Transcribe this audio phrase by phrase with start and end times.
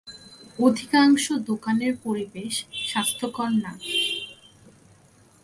[0.59, 2.53] অধিকাংশ দোকানের পরিবেশ
[2.87, 3.71] স্বাস্থ্যকর না।